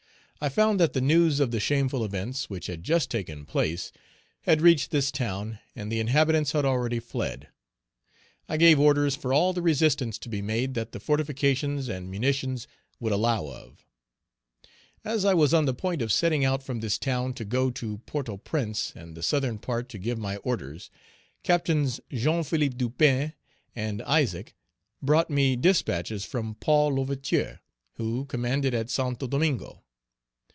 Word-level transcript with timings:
I 0.43 0.49
found 0.49 0.79
that 0.79 0.93
the 0.93 1.01
news 1.01 1.39
of 1.39 1.51
the 1.51 1.59
shameful 1.59 2.03
events 2.03 2.49
which 2.49 2.65
had 2.65 2.81
just 2.81 3.11
taken 3.11 3.45
place 3.45 3.91
had 4.41 4.59
reached 4.59 4.89
this 4.89 5.11
town, 5.11 5.59
and 5.75 5.91
the 5.91 5.99
inhabitants 5.99 6.53
had 6.53 6.65
already 6.65 6.99
fled. 6.99 7.49
I 8.49 8.57
gave 8.57 8.79
orders 8.79 9.15
for 9.15 9.33
all 9.35 9.53
the 9.53 9.61
resistance 9.61 10.17
to 10.17 10.29
be 10.29 10.41
made 10.41 10.73
that 10.73 10.93
the 10.93 10.99
fortifications 10.99 11.87
and 11.87 12.09
munitions 12.09 12.67
would 12.99 13.11
allow 13.13 13.45
of. 13.49 13.85
As 15.05 15.25
I 15.25 15.35
was 15.35 15.53
on 15.53 15.65
the 15.65 15.75
point 15.75 16.01
of 16.01 16.11
setting 16.11 16.43
out 16.43 16.63
from 16.63 16.79
this 16.79 16.97
town 16.97 17.35
to 17.35 17.45
go 17.45 17.69
to 17.69 17.99
Port 18.07 18.27
au 18.27 18.37
Prince 18.37 18.93
and 18.95 19.13
the 19.13 19.21
southern 19.21 19.59
part 19.59 19.89
to 19.89 19.99
give 19.99 20.17
my 20.17 20.37
orders, 20.37 20.89
Captains 21.43 21.99
Jean 22.11 22.43
Philippe 22.43 22.77
Dupin 22.77 23.33
and 23.75 24.01
Isaac 24.01 24.55
brought 25.03 25.29
me 25.29 25.55
dispatches 25.55 26.25
from 26.25 26.55
Paul 26.55 26.95
L'Ouverture, 26.95 27.59
who 27.97 28.25
commanded 28.25 28.73
at 28.73 28.89
Santo 28.89 29.27
Domingo. 29.27 29.83